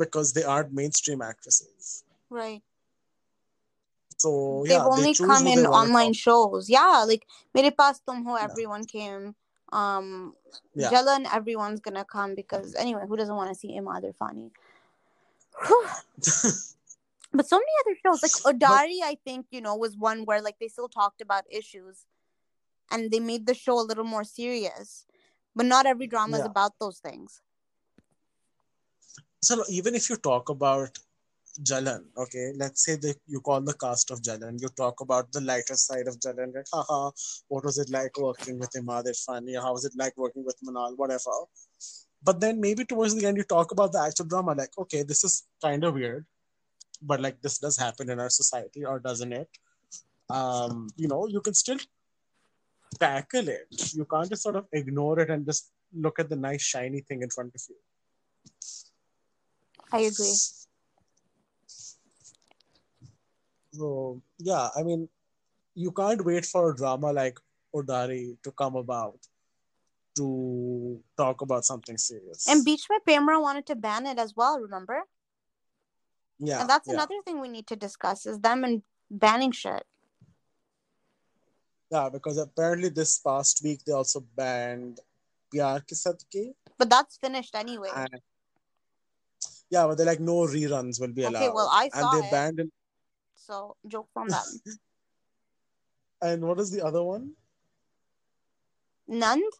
[0.03, 2.61] because they aren't mainstream actresses Right.
[4.17, 6.69] So They've yeah they only choose come in online shows.
[6.69, 8.43] Yeah, like Mere Paas Tum Ho, Yeah.
[8.45, 9.35] everyone came.
[9.71, 10.35] Um
[10.75, 10.89] Yeah.
[10.91, 14.51] Jalan, everyone's gonna come because anyway, who doesn't want to see Imad Irfani?
[17.33, 20.57] but so many other shows, like Udaari, I think, you know, was one where like
[20.59, 22.05] they still talked about issues
[22.91, 25.05] and they made the show a little more serious.
[25.55, 26.51] But not every drama is Yeah.
[26.51, 27.41] about those things.
[29.41, 30.97] so even if you talk about
[31.63, 35.41] Jalan, okay, let's say that you call the cast of Jalan, you talk about the
[35.41, 37.11] lighter side of Jalan, like, haha,
[37.47, 40.97] what was it like working with Imad Irfani, how was it like working with Manal,
[40.97, 41.31] whatever.
[42.23, 45.23] But then maybe towards the end, you talk about the actual drama, like, okay, this
[45.23, 46.25] is kind of weird,
[47.01, 49.49] but like this does happen in our society, or doesn't it?
[50.29, 51.77] Um, you know, you can still
[52.99, 53.67] tackle it.
[53.93, 57.21] You can't just sort of ignore it and just look at the nice shiny thing
[57.21, 57.75] in front of you.
[59.91, 60.35] I agree.
[63.77, 65.07] So yeah, I mean,
[65.75, 67.39] you can't wait for a drama like
[67.75, 69.19] Udaari to come about
[70.15, 72.47] to talk about something serious.
[72.47, 75.03] And Beach My Pemra wanted to ban it as well, remember?
[76.39, 79.83] yeah, and that's yeah, another thing we need to discuss is them and banning shit.
[81.91, 84.99] yeah, because apparently this past week they also banned
[85.53, 86.53] Pyar Ke Sadke.
[86.77, 87.89] But that's finished anyway.
[87.95, 88.21] And
[89.69, 91.43] yeah, but they're like no reruns will be allowed.
[91.43, 92.31] Okay, well, I saw and they it.
[92.31, 92.71] banned it.
[93.47, 94.43] So joke from them.
[96.19, 97.33] And what is the other one?
[99.07, 99.51] Nand?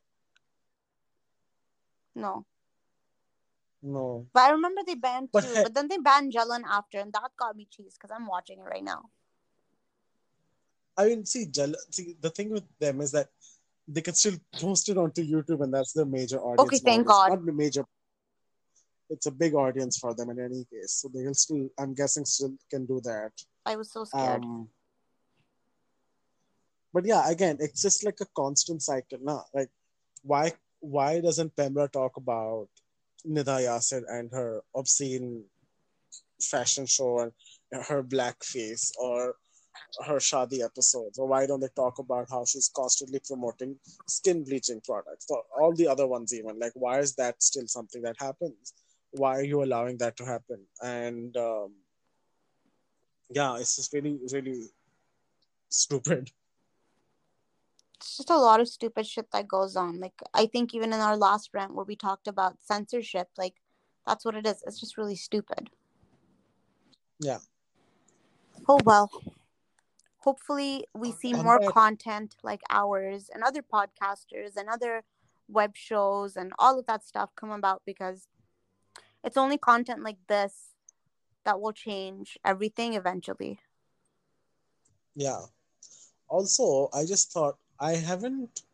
[2.15, 2.45] No.
[3.83, 4.25] No.
[4.33, 7.13] But I remember they banned But two, hey- but then they banned Jalan after, and
[7.13, 9.03] that got me cheese because I'm watching it right now.
[10.97, 13.29] I mean, see, Jal- see, the thing with them is that
[13.87, 16.61] they can still post it onto YouTube, and that's their major audience.
[16.61, 17.05] Okay, thank.
[17.07, 17.29] God.
[17.29, 17.85] Not the major.
[19.11, 21.69] It's a big audience for them in any case, so they will still.
[21.79, 23.31] I'm guessing still can do that.
[23.67, 24.45] I was so scared.
[24.45, 24.69] Um,
[26.93, 29.19] but yeah, again, it's just like a constant cycle.
[29.21, 29.69] Now, like,
[30.23, 32.69] why why doesn't Pemra talk about
[33.27, 35.43] Nida Yasir and her obscene
[36.39, 39.35] fashion show and her blackface or
[40.05, 41.19] her Shadi episodes?
[41.19, 43.75] Or why don't they talk about how she's constantly promoting
[44.07, 46.57] skin bleaching products or all the other ones, even?
[46.57, 48.73] Like, why is that still something that happens?
[49.11, 50.65] Why are you allowing that to happen?
[50.81, 51.73] And um,
[53.29, 54.63] yeah, it's just really, really
[55.69, 56.31] stupid.
[57.97, 59.99] It's just a lot of stupid shit that goes on.
[59.99, 63.55] Like I think even in our last rant where we talked about censorship, like
[64.05, 64.63] that's what it is.
[64.65, 65.69] It's just really stupid.
[67.19, 67.39] Yeah.
[68.69, 69.09] Oh well.
[70.19, 75.03] Hopefully we see On more that- content like ours and other podcasters and other
[75.47, 78.27] web shows and all of that stuff come about because
[79.23, 80.75] it's only content like this
[81.47, 83.57] that will change everything eventually.
[85.15, 85.47] Yeah.
[86.27, 88.67] Also, I just thought I haven't.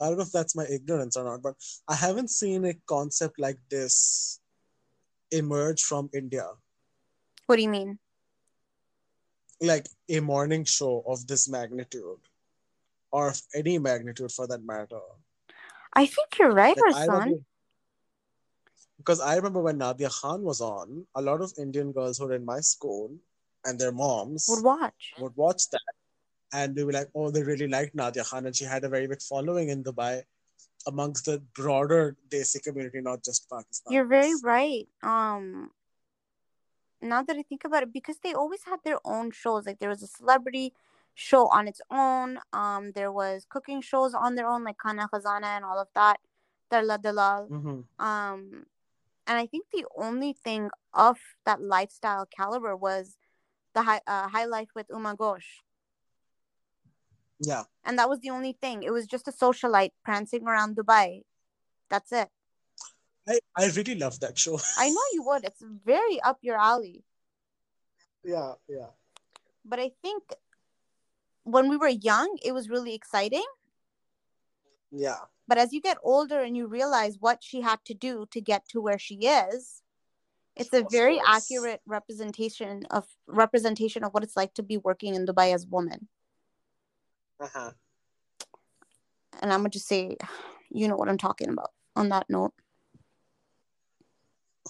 [0.00, 1.54] I don't know if that's my ignorance or not, but
[1.86, 4.40] I haven't seen a concept like this
[5.30, 6.48] emerge from India.
[7.46, 7.98] What do you mean?
[9.60, 12.20] Like a morning show of this magnitude,
[13.12, 15.04] or of any magnitude for that matter.
[15.92, 17.44] I think you're right, Like, Arslan.
[18.98, 22.34] Because I remember when Nadia Khan was on, a lot of Indian girls who were
[22.34, 23.14] in my school
[23.64, 25.12] and their moms Would watch.
[25.18, 25.94] would watch that
[26.52, 29.06] and they were like, oh, they really liked Nadia Khan and she had a very
[29.06, 30.22] big following in Dubai
[30.86, 33.92] amongst the broader Desi community, not just Pakistan.
[33.92, 34.88] You're very right.
[35.02, 35.70] Um
[37.02, 39.66] now that I think about it, because they always had their own shows.
[39.66, 40.72] Like there was a celebrity
[41.14, 42.38] show on its own.
[42.52, 46.18] Um, there was cooking shows on their own, like Khana Khazana and all of that.
[46.70, 47.48] Darla Dalal.
[47.48, 48.66] hmm Um,
[49.26, 53.16] and I think the only thing of that lifestyle caliber was
[53.74, 55.62] the high uh, high life with Uma Ghosh,
[57.40, 57.64] Yeah.
[57.84, 58.82] and that was the only thing.
[58.82, 61.22] It was just a socialite prancing around Dubai.
[61.90, 62.28] That's it.
[63.28, 64.58] I, I really love that show.
[64.78, 65.44] I know you would.
[65.44, 67.04] It's very up your alley.
[68.24, 68.90] yeah, yeah.
[69.64, 70.22] but I think
[71.44, 73.44] when we were young, it was really exciting.
[74.90, 75.22] Yeah.
[75.48, 78.68] But as you get older and you realize what she had to do to get
[78.70, 79.82] to where she is,
[80.56, 85.26] it's a very accurate representation of representation of what it's like to be working in
[85.26, 86.08] Dubai as a woman.
[87.38, 87.72] Uh-huh.
[89.42, 90.16] And I'm gonna just say,
[90.70, 91.70] you know what I'm talking about.
[91.94, 92.52] On that note,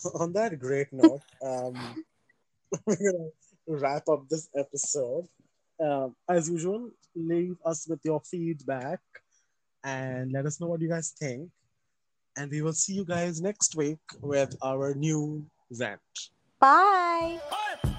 [0.14, 1.74] On that great note, um,
[2.86, 3.30] we're going
[3.66, 5.26] to wrap up this episode.
[5.80, 9.00] Um, as usual, leave us with your feedback
[9.86, 11.48] and let us know what you guys think.
[12.36, 16.00] And we will see you guys next week with our new rant.
[16.60, 17.40] bye.
[17.84, 17.95] Hey!